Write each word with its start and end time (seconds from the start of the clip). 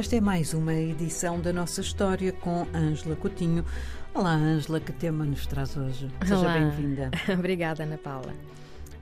Esta 0.00 0.16
é 0.16 0.20
mais 0.20 0.54
uma 0.54 0.72
edição 0.72 1.38
da 1.38 1.52
nossa 1.52 1.82
história 1.82 2.32
com 2.32 2.66
Ângela 2.74 3.14
Coutinho. 3.14 3.62
Olá, 4.14 4.32
Ângela, 4.32 4.80
que 4.80 4.92
tema 4.92 5.26
nos 5.26 5.46
traz 5.46 5.76
hoje? 5.76 6.10
Seja 6.26 6.54
bem-vinda. 6.54 7.10
Obrigada, 7.30 7.82
Ana 7.82 7.98
Paula. 7.98 8.34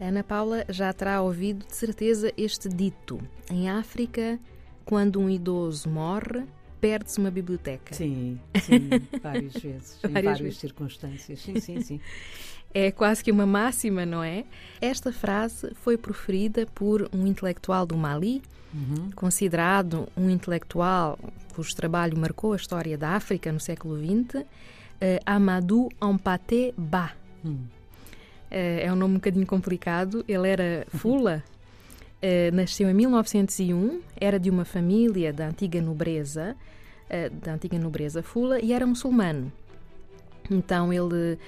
Ana 0.00 0.24
Paula 0.24 0.64
já 0.70 0.90
terá 0.94 1.20
ouvido 1.20 1.66
de 1.66 1.76
certeza 1.76 2.32
este 2.34 2.70
dito: 2.70 3.20
em 3.50 3.68
África, 3.68 4.40
quando 4.86 5.20
um 5.20 5.28
idoso 5.28 5.86
morre, 5.86 6.44
perde-se 6.80 7.18
uma 7.18 7.30
biblioteca. 7.30 7.94
Sim, 7.94 8.40
sim, 8.62 8.88
várias 9.22 9.52
vezes, 9.52 9.98
em 10.02 10.08
várias 10.08 10.40
vezes. 10.40 10.58
circunstâncias. 10.58 11.40
Sim, 11.40 11.60
sim, 11.60 11.82
sim. 11.82 12.00
É 12.78 12.90
quase 12.90 13.24
que 13.24 13.32
uma 13.32 13.46
máxima, 13.46 14.04
não 14.04 14.22
é? 14.22 14.44
Esta 14.82 15.10
frase 15.10 15.72
foi 15.76 15.96
proferida 15.96 16.66
por 16.74 17.08
um 17.10 17.26
intelectual 17.26 17.86
do 17.86 17.96
Mali, 17.96 18.42
uhum. 18.74 19.10
considerado 19.14 20.06
um 20.14 20.28
intelectual 20.28 21.18
cujo 21.54 21.74
trabalho 21.74 22.18
marcou 22.18 22.52
a 22.52 22.56
história 22.56 22.98
da 22.98 23.12
África 23.12 23.50
no 23.50 23.58
século 23.58 23.96
XX, 23.98 24.42
uh, 24.42 24.44
Amadou 25.24 25.90
Ampaté 25.98 26.74
Ba. 26.76 27.12
Hum. 27.42 27.54
Uh, 27.54 27.64
é 28.50 28.92
um 28.92 28.96
nome 28.96 29.14
um 29.14 29.16
bocadinho 29.16 29.46
complicado. 29.46 30.22
Ele 30.28 30.46
era 30.46 30.86
fula, 30.90 31.42
uh, 32.22 32.52
nasceu 32.54 32.90
em 32.90 32.94
1901, 32.94 34.02
era 34.20 34.38
de 34.38 34.50
uma 34.50 34.66
família 34.66 35.32
da 35.32 35.48
antiga 35.48 35.80
nobreza, 35.80 36.54
da 37.40 37.54
antiga 37.54 37.78
nobreza 37.78 38.22
fula, 38.22 38.60
e 38.60 38.72
era 38.72 38.84
muçulmano. 38.84 39.50
Então 40.50 40.92
ele, 40.92 41.38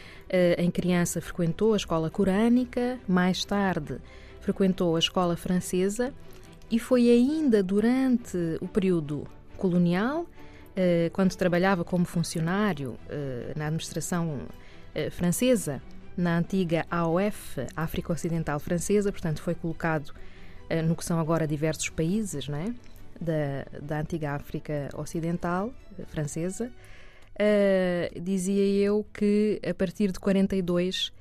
em 0.59 0.70
criança, 0.70 1.20
frequentou 1.20 1.75
a 1.75 1.77
escola 1.77 2.11
corânica, 2.11 2.98
mais 3.06 3.45
tarde 3.45 3.98
frequentou 4.48 4.97
a 4.97 4.98
escola 4.98 5.37
francesa 5.37 6.11
e 6.70 6.78
foi 6.78 7.11
ainda 7.11 7.62
durante 7.62 8.39
o 8.62 8.67
período 8.67 9.27
colonial, 9.59 10.27
eh, 10.75 11.11
quando 11.12 11.34
trabalhava 11.34 11.84
como 11.84 12.06
funcionário 12.06 12.98
eh, 13.11 13.53
na 13.55 13.67
administração 13.67 14.41
eh, 14.95 15.11
francesa, 15.11 15.83
na 16.17 16.39
antiga 16.39 16.87
AOF, 16.91 17.61
África 17.77 18.11
Ocidental 18.11 18.59
Francesa, 18.59 19.12
portanto 19.12 19.42
foi 19.42 19.55
colocado 19.55 20.12
no 20.84 20.94
que 20.94 21.05
são 21.05 21.19
agora 21.19 21.47
diversos 21.47 21.89
países 21.89 22.47
não 22.47 22.59
é? 22.59 22.75
da, 23.19 23.81
da 23.81 24.00
antiga 24.00 24.33
África 24.33 24.91
Ocidental 24.94 25.72
Francesa. 26.09 26.70
Dizia 28.20 28.64
eu 28.84 29.06
que 29.12 29.61
a 29.69 29.72
partir 29.72 30.12
de 30.12 30.19
42 30.19 31.12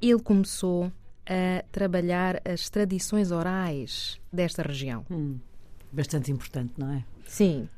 ele 0.00 0.20
começou 0.20 0.92
a 1.26 1.64
trabalhar 1.72 2.40
as 2.44 2.70
tradições 2.70 3.30
orais 3.30 4.20
desta 4.32 4.62
região. 4.62 5.04
Hum, 5.10 5.38
bastante 5.90 6.30
importante, 6.30 6.74
não 6.76 6.92
é? 6.92 7.04
Sim. 7.26 7.68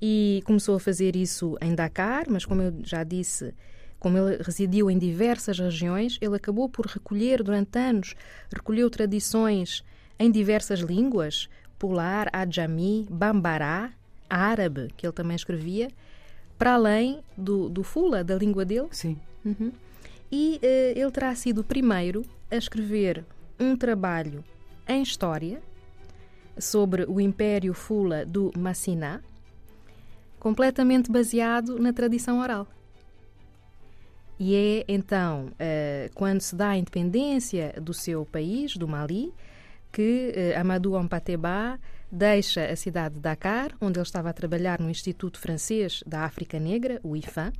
E 0.00 0.42
começou 0.44 0.76
a 0.76 0.80
fazer 0.80 1.16
isso 1.16 1.56
em 1.60 1.74
Dakar, 1.74 2.26
mas 2.28 2.44
como 2.44 2.62
eu 2.62 2.74
já 2.84 3.02
disse, 3.02 3.54
como 3.98 4.18
ele 4.18 4.42
residiu 4.42 4.90
em 4.90 4.98
diversas 4.98 5.58
regiões, 5.58 6.18
ele 6.20 6.36
acabou 6.36 6.68
por 6.68 6.86
recolher 6.86 7.42
durante 7.42 7.78
anos, 7.78 8.14
recolheu 8.52 8.90
tradições 8.90 9.82
em 10.18 10.30
diversas 10.30 10.80
línguas, 10.80 11.48
pular, 11.78 12.28
adjami, 12.32 13.06
bambará, 13.10 13.92
árabe, 14.28 14.88
que 14.96 15.06
ele 15.06 15.12
também 15.12 15.34
escrevia, 15.34 15.88
para 16.58 16.74
além 16.74 17.20
do, 17.36 17.68
do 17.68 17.82
fula, 17.82 18.22
da 18.22 18.36
língua 18.36 18.64
dele. 18.64 18.88
Sim. 18.90 19.18
Uhum. 19.44 19.72
E 20.30 20.60
uh, 20.62 20.98
ele 20.98 21.10
terá 21.10 21.34
sido 21.34 21.60
o 21.60 21.64
primeiro 21.64 22.24
a 22.50 22.56
escrever 22.56 23.24
um 23.58 23.76
trabalho 23.76 24.44
em 24.86 25.02
história 25.02 25.62
sobre 26.58 27.04
o 27.04 27.20
Império 27.20 27.74
Fula 27.74 28.24
do 28.24 28.52
Massiná, 28.56 29.20
completamente 30.38 31.10
baseado 31.10 31.78
na 31.78 31.92
tradição 31.92 32.40
oral. 32.40 32.66
E 34.38 34.54
é 34.54 34.84
então, 34.88 35.46
uh, 35.46 36.12
quando 36.14 36.40
se 36.40 36.54
dá 36.54 36.70
a 36.70 36.76
independência 36.76 37.74
do 37.80 37.94
seu 37.94 38.26
país, 38.26 38.76
do 38.76 38.88
Mali, 38.88 39.32
que 39.92 40.32
uh, 40.56 40.60
Amadou 40.60 40.96
Ampateba 40.96 41.78
deixa 42.10 42.64
a 42.66 42.76
cidade 42.76 43.16
de 43.16 43.20
Dakar, 43.20 43.72
onde 43.80 43.98
ele 43.98 44.06
estava 44.06 44.30
a 44.30 44.32
trabalhar 44.32 44.80
no 44.80 44.90
Instituto 44.90 45.38
Francês 45.38 46.02
da 46.06 46.20
África 46.24 46.58
Negra, 46.58 47.00
o 47.02 47.16
IFAM, 47.16 47.52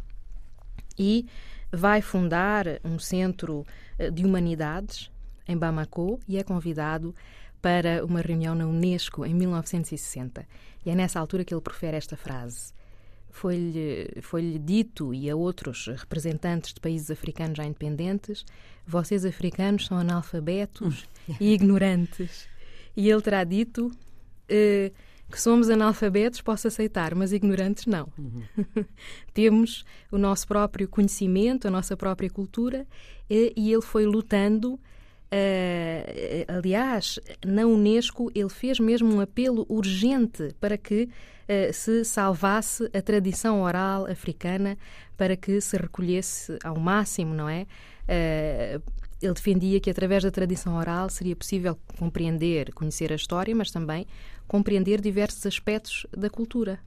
e 0.98 1.26
vai 1.72 2.00
fundar 2.00 2.66
um 2.84 2.98
centro 2.98 3.66
eh, 3.98 4.10
de 4.10 4.24
humanidades 4.24 5.10
em 5.46 5.56
Bamako 5.56 6.20
e 6.28 6.38
é 6.38 6.42
convidado 6.42 7.14
para 7.60 8.04
uma 8.04 8.20
reunião 8.20 8.54
na 8.54 8.66
Unesco 8.66 9.24
em 9.24 9.34
1960. 9.34 10.46
E 10.84 10.90
é 10.90 10.94
nessa 10.94 11.18
altura 11.18 11.44
que 11.44 11.54
ele 11.54 11.60
profere 11.60 11.96
esta 11.96 12.16
frase. 12.16 12.72
Foi-lhe 13.30 14.20
foi 14.22 14.60
dito, 14.62 15.12
e 15.12 15.28
a 15.28 15.34
outros 15.34 15.88
representantes 15.88 16.72
de 16.72 16.80
países 16.80 17.10
africanos 17.10 17.56
já 17.56 17.64
independentes, 17.64 18.44
vocês 18.86 19.24
africanos 19.24 19.86
são 19.86 19.98
analfabetos 19.98 21.08
e 21.40 21.52
ignorantes. 21.52 22.46
E 22.96 23.10
ele 23.10 23.22
terá 23.22 23.42
dito, 23.42 23.90
eh, 24.48 24.92
que 25.30 25.40
somos 25.40 25.68
analfabetos, 25.68 26.40
posso 26.40 26.68
aceitar, 26.68 27.14
mas 27.14 27.32
ignorantes 27.32 27.86
não. 27.86 28.08
Uhum. 28.18 28.42
Temos 29.32 29.84
o 30.10 30.18
nosso 30.18 30.46
próprio 30.46 30.86
conhecimento, 30.88 31.66
a 31.66 31.70
nossa 31.70 31.96
própria 31.96 32.30
cultura, 32.30 32.86
e, 33.28 33.52
e 33.56 33.72
ele 33.72 33.82
foi 33.82 34.06
lutando. 34.06 34.78
Uh, 35.32 36.44
aliás, 36.46 37.18
na 37.44 37.66
Unesco, 37.66 38.30
ele 38.34 38.48
fez 38.48 38.78
mesmo 38.78 39.12
um 39.12 39.20
apelo 39.20 39.66
urgente 39.68 40.54
para 40.60 40.78
que 40.78 41.08
se 41.74 42.06
salvasse 42.06 42.88
a 42.94 43.02
tradição 43.02 43.60
oral 43.60 44.06
africana, 44.06 44.78
para 45.14 45.36
que 45.36 45.60
se 45.60 45.76
recolhesse 45.76 46.56
ao 46.64 46.78
máximo, 46.78 47.34
não 47.34 47.46
é? 47.46 47.66
Ele 49.24 49.34
defendia 49.34 49.80
que 49.80 49.90
através 49.90 50.22
da 50.22 50.30
tradição 50.30 50.76
oral 50.76 51.08
seria 51.08 51.34
possível 51.34 51.78
compreender, 51.98 52.72
conhecer 52.72 53.12
a 53.12 53.16
história, 53.16 53.54
mas 53.54 53.70
também 53.70 54.06
compreender 54.46 55.00
diversos 55.00 55.44
aspectos 55.46 56.06
da 56.16 56.28
cultura 56.28 56.78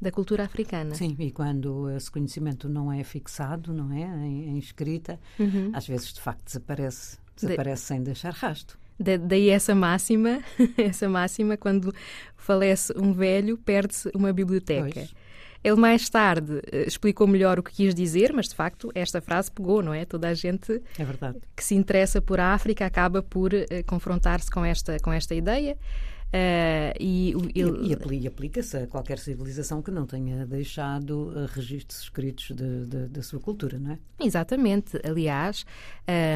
da 0.00 0.10
cultura 0.10 0.44
africana. 0.44 0.94
Sim, 0.94 1.16
e 1.18 1.30
quando 1.30 1.88
esse 1.90 2.10
conhecimento 2.10 2.68
não 2.68 2.92
é 2.92 3.02
fixado, 3.02 3.72
não 3.72 3.90
é, 3.90 4.02
em, 4.02 4.50
em 4.50 4.58
escrita, 4.58 5.18
uhum. 5.38 5.70
às 5.72 5.86
vezes 5.86 6.12
de 6.12 6.20
facto 6.20 6.44
desaparece, 6.44 7.16
desaparece 7.34 7.82
de, 7.82 7.88
sem 7.88 8.02
deixar 8.02 8.34
rasto. 8.34 8.78
Da, 9.00 9.16
daí 9.16 9.48
essa 9.48 9.74
máxima, 9.74 10.42
essa 10.76 11.08
máxima 11.08 11.56
quando 11.56 11.92
falece 12.36 12.92
um 12.96 13.12
velho, 13.12 13.56
perde-se 13.56 14.10
uma 14.14 14.32
biblioteca. 14.32 14.92
Pois. 14.92 15.14
Ele 15.64 15.76
mais 15.76 16.10
tarde 16.10 16.60
eh, 16.70 16.84
explicou 16.86 17.26
melhor 17.26 17.58
o 17.58 17.62
que 17.62 17.72
quis 17.72 17.94
dizer, 17.94 18.34
mas 18.34 18.48
de 18.48 18.54
facto 18.54 18.92
esta 18.94 19.22
frase 19.22 19.50
pegou, 19.50 19.82
não 19.82 19.94
é? 19.94 20.04
Toda 20.04 20.28
a 20.28 20.34
gente 20.34 20.82
é 20.98 21.34
que 21.56 21.64
se 21.64 21.74
interessa 21.74 22.20
por 22.20 22.38
a 22.38 22.52
África 22.52 22.84
acaba 22.84 23.22
por 23.22 23.54
uh, 23.54 23.66
confrontar-se 23.86 24.50
com 24.50 24.62
esta, 24.62 24.98
com 25.00 25.10
esta 25.10 25.34
ideia. 25.34 25.78
Uh, 26.34 26.92
e, 26.98 27.32
ele... 27.54 27.92
e, 27.92 28.24
e 28.24 28.26
aplica-se 28.26 28.76
a 28.76 28.86
qualquer 28.88 29.18
civilização 29.20 29.80
que 29.80 29.90
não 29.92 30.04
tenha 30.04 30.44
deixado 30.44 31.28
uh, 31.28 31.46
registros 31.46 32.02
escritos 32.02 32.50
da 33.08 33.22
sua 33.22 33.38
cultura, 33.38 33.78
não 33.78 33.92
é? 33.92 33.98
Exatamente. 34.20 34.98
Aliás, 35.04 35.64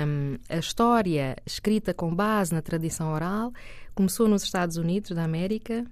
um, 0.06 0.38
a 0.48 0.58
história 0.58 1.36
escrita 1.44 1.92
com 1.92 2.14
base 2.14 2.54
na 2.54 2.62
tradição 2.62 3.12
oral 3.12 3.52
começou 3.92 4.28
nos 4.28 4.44
Estados 4.44 4.76
Unidos 4.76 5.10
da 5.10 5.24
América 5.24 5.84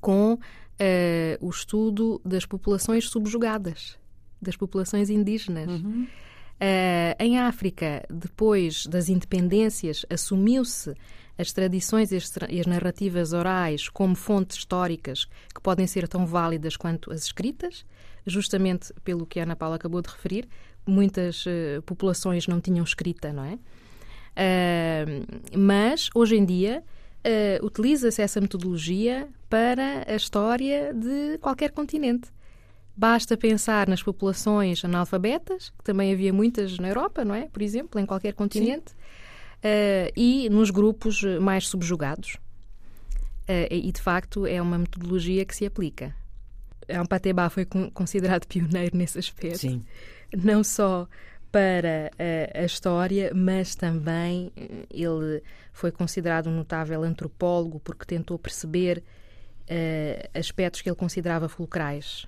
com 0.00 0.38
uh, 0.80 1.46
o 1.46 1.50
estudo 1.50 2.20
das 2.24 2.46
populações 2.46 3.08
subjugadas, 3.08 3.98
das 4.40 4.56
populações 4.56 5.10
indígenas. 5.10 5.68
Uhum. 5.68 6.06
Uh, 6.60 7.14
em 7.20 7.38
África, 7.38 8.04
depois 8.10 8.86
das 8.86 9.08
independências, 9.08 10.04
assumiu-se 10.10 10.94
as 11.36 11.52
tradições 11.52 12.10
e 12.10 12.16
as 12.60 12.66
narrativas 12.66 13.32
orais 13.32 13.88
como 13.88 14.16
fontes 14.16 14.58
históricas 14.58 15.26
que 15.54 15.60
podem 15.62 15.86
ser 15.86 16.08
tão 16.08 16.26
válidas 16.26 16.76
quanto 16.76 17.12
as 17.12 17.22
escritas, 17.22 17.86
justamente 18.26 18.92
pelo 19.04 19.24
que 19.24 19.38
a 19.38 19.44
Ana 19.44 19.54
Paula 19.54 19.76
acabou 19.76 20.02
de 20.02 20.08
referir, 20.08 20.48
muitas 20.84 21.46
uh, 21.46 21.80
populações 21.86 22.48
não 22.48 22.60
tinham 22.60 22.82
escrita, 22.84 23.32
não 23.32 23.44
é? 23.44 23.58
Uh, 24.34 25.58
mas, 25.58 26.10
hoje 26.14 26.36
em 26.36 26.44
dia, 26.44 26.82
uh, 27.24 27.64
utiliza-se 27.64 28.22
essa 28.22 28.40
metodologia 28.40 29.28
para 29.48 30.04
a 30.06 30.14
história 30.14 30.92
de 30.92 31.38
qualquer 31.38 31.70
continente. 31.72 32.30
Basta 32.96 33.36
pensar 33.36 33.88
nas 33.88 34.02
populações 34.02 34.84
analfabetas, 34.84 35.70
que 35.70 35.84
também 35.84 36.12
havia 36.12 36.32
muitas 36.32 36.78
na 36.78 36.88
Europa, 36.88 37.24
não 37.24 37.34
é? 37.34 37.48
Por 37.48 37.62
exemplo, 37.62 38.00
em 38.00 38.06
qualquer 38.06 38.34
continente. 38.34 38.92
Uh, 39.58 40.10
e 40.16 40.48
nos 40.50 40.70
grupos 40.70 41.22
mais 41.40 41.68
subjugados. 41.68 42.34
Uh, 43.48 43.70
e, 43.70 43.92
de 43.92 44.00
facto, 44.00 44.46
é 44.46 44.60
uma 44.60 44.78
metodologia 44.78 45.44
que 45.44 45.54
se 45.54 45.64
aplica. 45.64 46.14
Ampateba 46.88 47.48
foi 47.50 47.64
considerado 47.64 48.46
pioneiro 48.46 48.96
nesse 48.96 49.18
aspecto. 49.18 49.58
Sim. 49.58 49.84
Não 50.36 50.64
só 50.64 51.08
para 51.50 52.10
a, 52.18 52.60
a, 52.60 52.64
história, 52.64 53.32
mas 53.34 53.74
também 53.74 54.52
ele 54.90 55.42
foi 55.72 55.90
considerado 55.90 56.48
um 56.48 56.56
notável 56.56 57.02
antropólogo 57.02 57.80
porque 57.80 58.04
tentou 58.04 58.38
perceber 58.38 59.02
uh, 59.68 60.38
aspectos 60.38 60.82
que 60.82 60.88
ele 60.88 60.96
considerava 60.96 61.48
fulcrais 61.48 62.26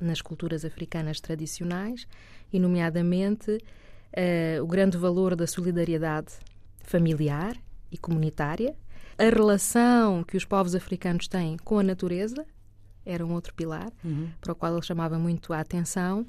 nas 0.00 0.20
culturas 0.20 0.64
africanas 0.64 1.20
tradicionais, 1.20 2.06
e, 2.52 2.58
nomeadamente, 2.58 3.50
uh, 3.52 4.62
o 4.62 4.66
grande 4.66 4.96
valor 4.96 5.34
da 5.34 5.46
solidariedade 5.46 6.32
familiar 6.82 7.56
e 7.90 7.98
comunitária, 7.98 8.76
a 9.18 9.24
relação 9.24 10.22
que 10.24 10.36
os 10.36 10.44
povos 10.44 10.74
africanos 10.74 11.28
têm 11.28 11.56
com 11.58 11.78
a 11.78 11.82
natureza, 11.82 12.44
era 13.06 13.24
um 13.24 13.32
outro 13.32 13.54
pilar, 13.54 13.92
uhum. 14.04 14.30
para 14.40 14.52
o 14.52 14.54
qual 14.54 14.72
ele 14.72 14.82
chamava 14.82 15.18
muito 15.18 15.52
a 15.52 15.60
atenção, 15.60 16.26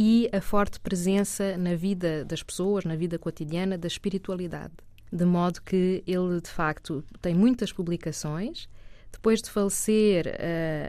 e 0.00 0.30
a 0.32 0.40
forte 0.40 0.78
presença 0.78 1.56
na 1.56 1.74
vida 1.74 2.24
das 2.24 2.40
pessoas, 2.40 2.84
na 2.84 2.94
vida 2.94 3.18
cotidiana, 3.18 3.76
da 3.76 3.88
espiritualidade. 3.88 4.72
De 5.12 5.24
modo 5.24 5.60
que 5.60 6.04
ele, 6.06 6.40
de 6.40 6.48
facto, 6.48 7.02
tem 7.20 7.34
muitas 7.34 7.72
publicações. 7.72 8.68
Depois 9.10 9.42
de 9.42 9.50
falecer, 9.50 10.38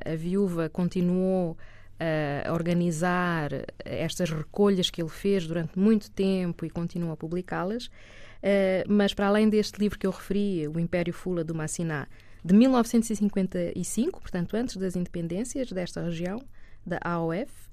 a, 0.05 0.11
a 0.11 0.15
viúva 0.15 0.69
continuou 0.69 1.57
a 2.45 2.53
organizar 2.53 3.49
estas 3.83 4.29
recolhas 4.29 4.91
que 4.91 5.01
ele 5.01 5.09
fez 5.09 5.47
durante 5.47 5.77
muito 5.77 6.11
tempo 6.11 6.63
e 6.63 6.69
continua 6.69 7.13
a 7.13 7.17
publicá-las. 7.17 7.89
Mas 8.87 9.11
para 9.15 9.25
além 9.25 9.49
deste 9.49 9.79
livro 9.79 9.97
que 9.97 10.05
eu 10.05 10.11
referi, 10.11 10.67
O 10.67 10.79
Império 10.79 11.13
Fula 11.13 11.43
do 11.43 11.55
Massiná, 11.55 12.07
de 12.45 12.53
1955, 12.53 14.21
portanto 14.21 14.55
antes 14.55 14.77
das 14.77 14.95
independências 14.95 15.71
desta 15.71 16.03
região, 16.03 16.39
da 16.85 16.99
AOF, 17.03 17.68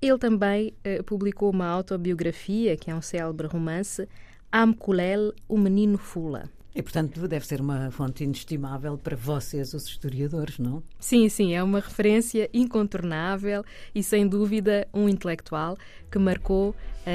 ele 0.00 0.18
também 0.18 0.74
uh, 0.84 1.02
publicou 1.04 1.50
uma 1.50 1.66
autobiografia, 1.66 2.76
que 2.76 2.90
é 2.90 2.94
um 2.94 3.02
célebre 3.02 3.46
romance, 3.46 4.08
Amkulel, 4.52 5.32
o 5.48 5.58
Menino 5.58 5.98
Fula. 5.98 6.50
E, 6.76 6.82
portanto, 6.82 7.26
deve 7.26 7.46
ser 7.46 7.58
uma 7.58 7.90
fonte 7.90 8.22
inestimável 8.22 8.98
para 8.98 9.16
vocês, 9.16 9.72
os 9.72 9.86
historiadores, 9.86 10.58
não? 10.58 10.82
Sim, 11.00 11.26
sim, 11.30 11.54
é 11.54 11.62
uma 11.62 11.80
referência 11.80 12.50
incontornável 12.52 13.64
e, 13.94 14.02
sem 14.02 14.28
dúvida, 14.28 14.86
um 14.92 15.08
intelectual 15.08 15.78
que 16.10 16.18
marcou 16.18 16.70
uh, 16.70 16.74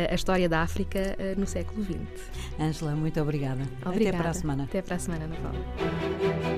a 0.09 0.15
história 0.15 0.49
da 0.49 0.63
África 0.63 1.15
uh, 1.19 1.39
no 1.39 1.45
século 1.45 1.83
XX. 1.83 1.99
Ângela, 2.59 2.95
muito 2.95 3.21
obrigada. 3.21 3.61
obrigada. 3.85 4.17
Até 4.17 4.17
para 4.17 4.29
a 4.31 4.33
semana. 4.33 4.63
Até 4.63 4.81
para 4.81 4.95
a 4.95 4.99
semana, 4.99 5.25
Ana 5.25 5.35
Paula. 5.35 6.50